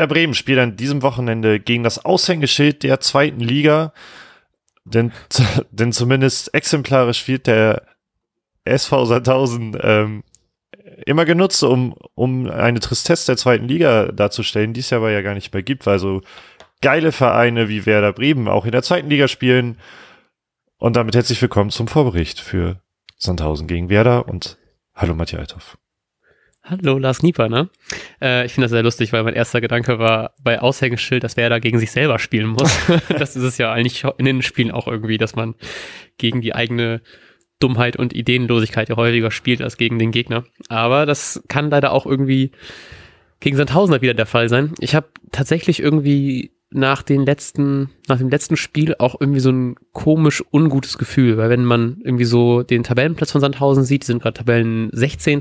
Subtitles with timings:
[0.00, 3.92] Werder Bremen spielt an diesem Wochenende gegen das Aushängeschild der zweiten Liga.
[4.86, 5.12] Denn,
[5.70, 7.82] denn zumindest exemplarisch wird der
[8.64, 10.24] SV Sandhausen ähm,
[11.04, 15.20] immer genutzt, um, um eine Tristesse der zweiten Liga darzustellen, die es ja aber ja
[15.20, 16.22] gar nicht mehr gibt, weil so
[16.80, 19.76] geile Vereine wie Werder Bremen auch in der zweiten Liga spielen.
[20.78, 22.80] Und damit herzlich willkommen zum Vorbericht für
[23.18, 24.56] Sandhausen gegen Werder und
[24.94, 25.76] hallo Matthias Althoff.
[26.70, 27.68] Hallo Lars Nieper, ne?
[28.22, 31.58] Äh, ich finde das sehr lustig, weil mein erster Gedanke war bei Aushängeschild, dass Werder
[31.58, 32.78] gegen sich selber spielen muss.
[33.08, 35.56] das ist es ja eigentlich in den Spielen auch irgendwie, dass man
[36.16, 37.02] gegen die eigene
[37.58, 40.44] Dummheit und Ideenlosigkeit ja häufiger spielt als gegen den Gegner.
[40.68, 42.52] Aber das kann leider auch irgendwie
[43.40, 44.72] gegen Sandhausen wieder der Fall sein.
[44.78, 49.74] Ich habe tatsächlich irgendwie nach den letzten, nach dem letzten Spiel auch irgendwie so ein
[49.92, 54.22] komisch ungutes Gefühl, weil wenn man irgendwie so den Tabellenplatz von Sandhausen sieht, die sind
[54.22, 55.40] gerade Tabellen 16.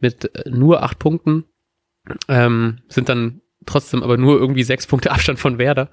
[0.00, 1.44] mit äh, nur acht Punkten,
[2.28, 5.90] ähm, sind dann trotzdem aber nur irgendwie sechs Punkte Abstand von Werder.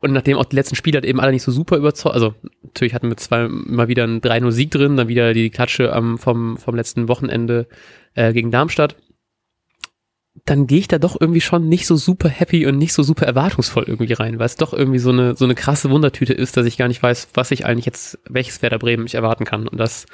[0.00, 2.92] Und nachdem auch die letzten Spiele halt eben alle nicht so super überzeugt, also natürlich
[2.92, 6.74] hatten wir zwei mal wieder einen 3-0-Sieg drin, dann wieder die Klatsche am, vom, vom
[6.74, 7.68] letzten Wochenende
[8.14, 8.96] äh, gegen Darmstadt,
[10.44, 13.26] dann gehe ich da doch irgendwie schon nicht so super happy und nicht so super
[13.26, 16.66] erwartungsvoll irgendwie rein, weil es doch irgendwie so eine, so eine krasse Wundertüte ist, dass
[16.66, 19.68] ich gar nicht weiß, was ich eigentlich jetzt, welches Werder Bremen ich erwarten kann.
[19.68, 20.06] Und das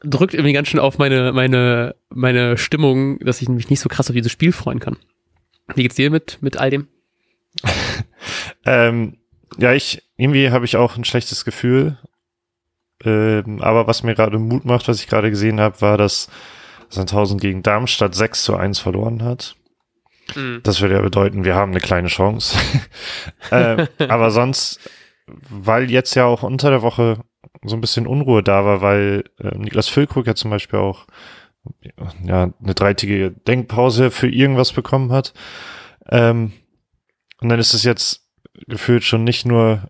[0.00, 4.08] drückt irgendwie ganz schön auf meine, meine, meine Stimmung, dass ich mich nicht so krass
[4.08, 4.96] auf dieses Spiel freuen kann.
[5.74, 6.88] Wie geht's dir mit, mit all dem?
[8.64, 9.18] ähm,
[9.58, 11.98] ja, ich, irgendwie habe ich auch ein schlechtes Gefühl.
[13.04, 16.28] Ähm, aber was mir gerade Mut macht, was ich gerade gesehen habe, war, dass
[16.88, 19.56] Sandhausen gegen Darmstadt 6 zu 1 verloren hat.
[20.34, 20.60] Mhm.
[20.62, 22.58] Das würde ja bedeuten, wir haben eine kleine Chance.
[23.50, 24.80] äh, aber sonst,
[25.26, 27.24] weil jetzt ja auch unter der Woche
[27.64, 31.06] so ein bisschen Unruhe da war, weil äh, Niklas Füllkrug ja zum Beispiel auch
[32.22, 35.34] ja, eine dreitägige Denkpause für irgendwas bekommen hat.
[36.08, 36.52] Ähm,
[37.40, 38.26] und dann ist es jetzt
[38.66, 39.88] gefühlt schon nicht nur,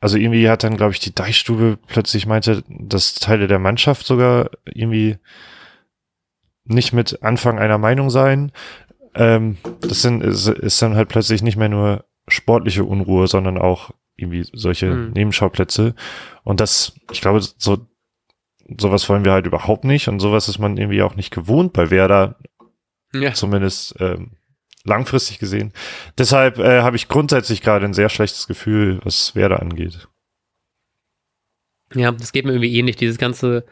[0.00, 4.50] also irgendwie hat dann, glaube ich, die Deichstube plötzlich meinte, dass Teile der Mannschaft sogar
[4.64, 5.16] irgendwie
[6.64, 8.52] nicht mit Anfang einer Meinung sein.
[9.14, 13.90] Ähm, das sind, ist, ist dann halt plötzlich nicht mehr nur sportliche Unruhe, sondern auch
[14.16, 15.12] irgendwie solche mhm.
[15.12, 15.94] Nebenschauplätze.
[16.42, 17.86] Und das, ich glaube, so,
[18.78, 20.08] sowas wollen wir halt überhaupt nicht.
[20.08, 22.38] Und sowas ist man irgendwie auch nicht gewohnt bei Werder.
[23.12, 23.32] Ja.
[23.32, 24.32] Zumindest ähm,
[24.84, 25.72] langfristig gesehen.
[26.18, 30.08] Deshalb äh, habe ich grundsätzlich gerade ein sehr schlechtes Gefühl, was Werder angeht.
[31.94, 32.96] Ja, das geht mir irgendwie ähnlich.
[32.96, 33.64] Dieses ganze,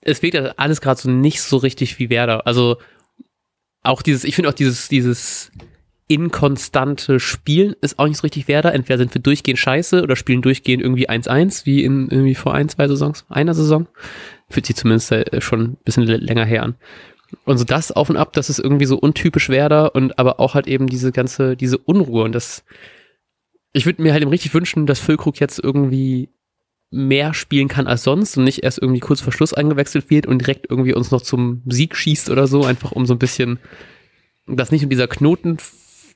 [0.00, 2.46] es wirkt alles gerade so nicht so richtig wie Werder.
[2.46, 2.78] Also
[3.82, 5.50] auch dieses, ich finde auch dieses, dieses
[6.06, 8.74] inkonstante Spielen ist auch nicht so richtig Werder.
[8.74, 12.68] Entweder sind wir durchgehend scheiße oder spielen durchgehend irgendwie 1-1, wie in irgendwie vor ein,
[12.68, 13.88] zwei Saisons, einer Saison.
[14.50, 16.74] Fühlt sich zumindest äh, schon ein bisschen länger her an.
[17.44, 20.54] Und so das auf und ab, das ist irgendwie so untypisch Werder und aber auch
[20.54, 22.64] halt eben diese ganze, diese Unruhe und das,
[23.72, 26.28] ich würde mir halt eben richtig wünschen, dass Füllkrug jetzt irgendwie
[26.90, 30.38] mehr spielen kann als sonst und nicht erst irgendwie kurz vor Schluss eingewechselt wird und
[30.38, 33.58] direkt irgendwie uns noch zum Sieg schießt oder so, einfach um so ein bisschen,
[34.46, 35.56] dass nicht nur dieser Knoten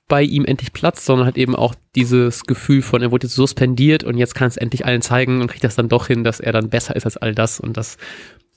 [0.08, 4.04] bei ihm endlich platzt, sondern halt eben auch dieses Gefühl von, er wurde jetzt suspendiert
[4.04, 6.52] und jetzt kann es endlich allen zeigen und kriegt das dann doch hin, dass er
[6.52, 7.98] dann besser ist als all das und das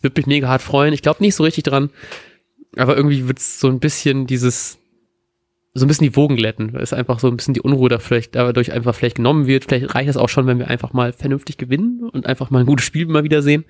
[0.01, 0.93] würde mich mega hart freuen.
[0.93, 1.89] Ich glaube nicht so richtig dran,
[2.77, 4.79] aber irgendwie wird es so ein bisschen dieses,
[5.73, 7.99] so ein bisschen die Wogen glätten, weil es einfach so ein bisschen die Unruhe da
[7.99, 9.65] vielleicht dadurch einfach vielleicht genommen wird.
[9.65, 12.65] Vielleicht reicht es auch schon, wenn wir einfach mal vernünftig gewinnen und einfach mal ein
[12.65, 13.65] gutes Spiel mal wieder sehen.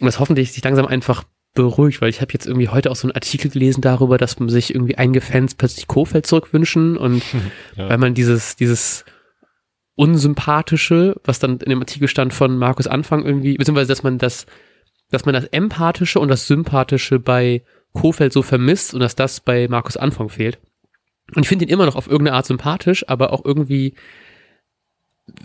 [0.00, 1.24] Und das hoffentlich sich langsam einfach
[1.54, 4.48] beruhigt, weil ich habe jetzt irgendwie heute auch so einen Artikel gelesen darüber, dass man
[4.48, 7.22] sich irgendwie einige Fans plötzlich Kofeld zurückwünschen und
[7.76, 7.88] ja.
[7.88, 9.04] weil man dieses, dieses
[9.96, 14.46] unsympathische, was dann in dem Artikel stand von Markus Anfang irgendwie, beziehungsweise dass man das,
[15.10, 17.62] dass man das empathische und das sympathische bei
[17.92, 20.58] Kofeld so vermisst und dass das bei Markus Anfang fehlt.
[21.34, 23.94] Und ich finde ihn immer noch auf irgendeine Art sympathisch, aber auch irgendwie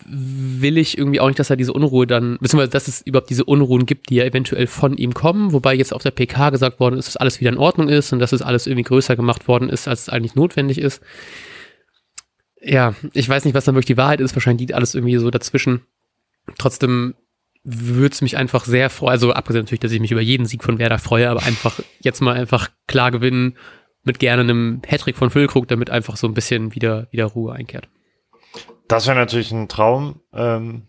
[0.05, 3.45] will ich irgendwie auch nicht, dass er diese Unruhe dann, beziehungsweise dass es überhaupt diese
[3.45, 6.97] Unruhen gibt, die ja eventuell von ihm kommen, wobei jetzt auf der PK gesagt worden
[6.97, 9.69] ist, dass alles wieder in Ordnung ist und dass es alles irgendwie größer gemacht worden
[9.69, 11.01] ist, als es eigentlich notwendig ist.
[12.61, 15.29] Ja, ich weiß nicht, was dann wirklich die Wahrheit ist, wahrscheinlich liegt alles irgendwie so
[15.29, 15.81] dazwischen.
[16.57, 17.15] Trotzdem
[17.63, 20.63] würde es mich einfach sehr freuen, also abgesehen natürlich, dass ich mich über jeden Sieg
[20.63, 23.57] von Werder freue, aber einfach jetzt mal einfach klar gewinnen
[24.03, 27.89] mit gerne einem Hattrick von Füllkrug, damit einfach so ein bisschen wieder, wieder Ruhe einkehrt.
[28.87, 30.21] Das wäre natürlich ein Traum.
[30.33, 30.87] Ähm,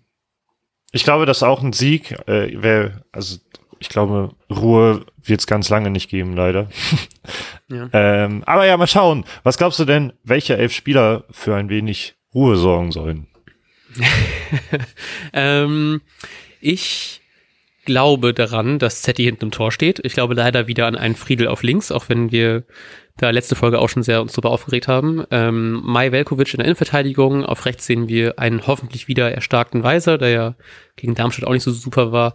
[0.93, 3.39] ich glaube, dass auch ein Sieg äh, wäre, also
[3.79, 6.69] ich glaube, Ruhe wird es ganz lange nicht geben, leider.
[7.69, 7.89] Ja.
[7.93, 9.25] ähm, aber ja, mal schauen.
[9.43, 13.27] Was glaubst du denn, welche elf Spieler für ein wenig Ruhe sorgen sollen?
[15.33, 16.01] ähm,
[16.61, 17.23] ich
[17.85, 19.99] glaube daran, dass Zetti hinten im Tor steht.
[20.05, 22.63] Ich glaube leider wieder an einen Friedel auf links, auch wenn wir
[23.17, 25.25] da letzte Folge auch schon sehr uns drüber aufgeregt haben.
[25.31, 27.45] Ähm, Mai Velkovic in der Innenverteidigung.
[27.45, 30.55] Auf rechts sehen wir einen hoffentlich wieder erstarkten Weiser, der ja
[30.97, 32.35] gegen Darmstadt auch nicht so super war.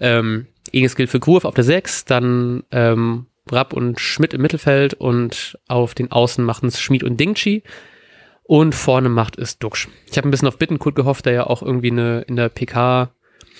[0.00, 4.94] Ähm, Ähnliches gilt für Kurve auf der 6, dann ähm, Rapp und Schmidt im Mittelfeld
[4.94, 7.62] und auf den Außen machen es Schmid und Dingchi.
[8.44, 9.88] Und vorne macht es Duxch.
[10.10, 13.12] Ich habe ein bisschen auf Bittenkurt gehofft, der ja auch irgendwie eine in der PK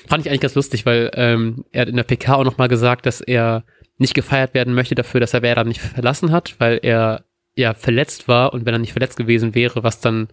[0.08, 3.06] fand ich eigentlich ganz lustig, weil ähm, er hat in der PK auch nochmal gesagt,
[3.06, 3.64] dass er
[4.02, 8.28] nicht gefeiert werden möchte dafür, dass er Werder nicht verlassen hat, weil er ja verletzt
[8.28, 10.28] war und wenn er nicht verletzt gewesen wäre, was dann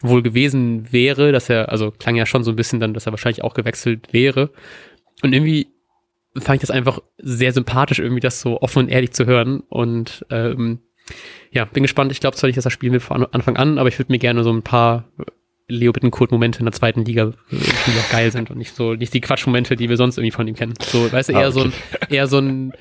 [0.00, 3.12] wohl gewesen wäre, dass er, also klang ja schon so ein bisschen dann, dass er
[3.12, 4.50] wahrscheinlich auch gewechselt wäre.
[5.22, 5.68] Und irgendwie
[6.36, 9.60] fand ich das einfach sehr sympathisch, irgendwie das so offen und ehrlich zu hören.
[9.68, 10.80] Und ähm,
[11.50, 12.12] ja, bin gespannt.
[12.12, 14.18] Ich glaube zwar nicht, dass er spielen will von Anfang an, aber ich würde mir
[14.18, 15.08] gerne so ein paar
[15.68, 19.20] Leo Bittencourt-Momente in der zweiten Liga die auch geil sind und nicht so, nicht die
[19.20, 20.74] Quatschmomente, die wir sonst irgendwie von ihm kennen.
[20.80, 21.52] So, weißt du, eher ah, okay.
[21.52, 21.72] so ein,
[22.08, 22.72] eher so ein,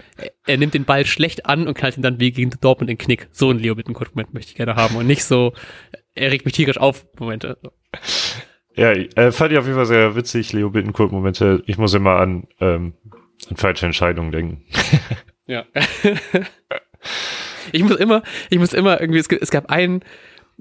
[0.46, 3.04] er nimmt den Ball schlecht an und knallt ihn dann wie gegen Dortmund in den
[3.04, 3.28] Knick.
[3.32, 5.54] So ein Leo Bittencourt-Moment möchte ich gerne haben und nicht so,
[6.16, 7.58] er regt mich tierisch auf, Momente.
[8.76, 11.64] Ja, äh, fand ich auf jeden Fall sehr witzig, Leo Bittencourt-Momente.
[11.66, 12.94] Ich muss immer an, ähm,
[13.50, 14.64] an falsche Entscheidungen denken.
[15.46, 15.66] ja.
[17.72, 20.04] ich muss immer, ich muss immer irgendwie, es, es gab einen,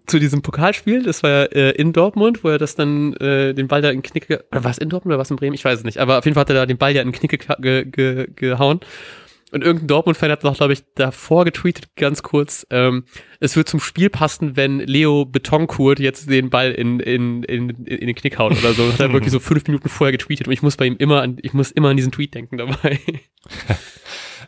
[0.07, 3.83] zu diesem Pokalspiel, das war äh, in Dortmund, wo er das dann äh, den Ball
[3.83, 5.55] da in Knicke, oder war es in Dortmund oder was in Bremen?
[5.55, 7.13] Ich weiß es nicht, aber auf jeden Fall hat er da den Ball ja in
[7.13, 8.81] Knicke ge, ge, gehauen.
[9.53, 13.05] Und irgendein Dortmund-Fan hat noch, glaube ich, davor getweetet, ganz kurz, ähm,
[13.39, 18.07] es wird zum Spiel passen, wenn Leo Betonkurt jetzt den Ball in, in, in, in
[18.07, 18.93] den Knick haut oder so.
[18.93, 21.39] Hat er wirklich so fünf Minuten vorher getweetet und ich muss bei ihm immer an,
[21.43, 23.01] ich muss immer an diesen Tweet denken dabei.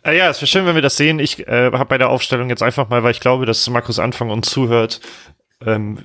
[0.04, 1.18] Äh, ja, es wäre schön, wenn wir das sehen.
[1.18, 4.30] Ich äh, habe bei der Aufstellung jetzt einfach mal, weil ich glaube, dass Markus Anfang
[4.30, 5.00] uns zuhört,
[5.64, 5.98] ähm,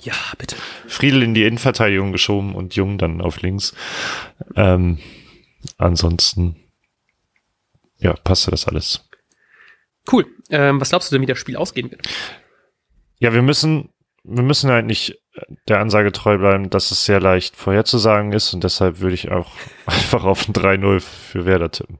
[0.00, 0.56] ja, bitte.
[0.86, 3.74] Friedel in die Innenverteidigung geschoben und Jung dann auf links.
[4.56, 4.98] Ähm,
[5.78, 6.56] ansonsten,
[7.98, 9.08] ja, passte das alles.
[10.10, 10.26] Cool.
[10.50, 12.08] Ähm, was glaubst du denn, wie das Spiel ausgehen wird?
[13.18, 13.90] Ja, wir müssen,
[14.22, 15.18] wir müssen halt nicht
[15.68, 19.50] der Ansage treu bleiben, dass es sehr leicht vorherzusagen ist und deshalb würde ich auch
[19.86, 21.98] einfach auf ein 3-0 für Werder tippen.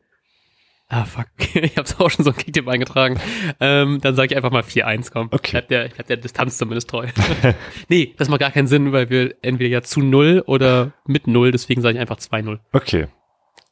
[0.89, 1.27] Ah, fuck.
[1.55, 3.21] Ich hab's auch schon so ein Kicktipp eingetragen.
[3.61, 5.29] Ähm, dann sage ich einfach mal 4-1, komm.
[5.31, 5.53] Okay.
[5.53, 7.07] Bleib der, bleib der Distanz zumindest treu.
[7.89, 11.53] nee, das macht gar keinen Sinn, weil wir entweder ja zu 0 oder mit 0,
[11.53, 12.59] deswegen sage ich einfach 2-0.
[12.73, 13.07] Okay.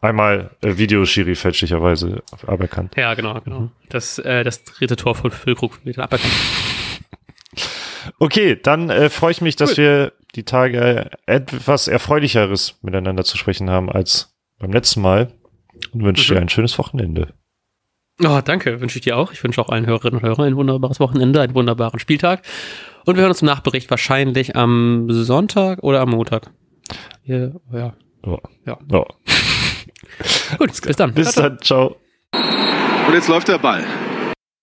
[0.00, 2.94] Einmal äh, Videoschiri fälschlicherweise aberkannt.
[2.96, 3.60] Ja, genau, genau.
[3.60, 3.70] Mhm.
[3.88, 6.32] Das, äh, das dritte Tor von Füllkrug wird aberkannt.
[8.18, 9.76] Okay, dann äh, freue ich mich, dass cool.
[9.76, 15.32] wir die Tage etwas Erfreulicheres miteinander zu sprechen haben als beim letzten Mal
[15.92, 16.36] und wünsche mhm.
[16.36, 17.34] dir ein schönes Wochenende.
[18.24, 19.32] Oh, danke, wünsche ich dir auch.
[19.32, 22.42] Ich wünsche auch allen Hörerinnen und Hörern ein wunderbares Wochenende, einen wunderbaren Spieltag.
[23.04, 26.50] Und wir hören uns im Nachbericht wahrscheinlich am Sonntag oder am Montag.
[27.22, 27.94] Hier, ja.
[28.22, 28.38] Oh.
[28.66, 28.78] Ja.
[28.92, 29.04] Oh.
[30.58, 31.14] Gut, bis dann.
[31.14, 31.96] Bis dann, ciao.
[32.32, 33.84] Und jetzt läuft der Ball.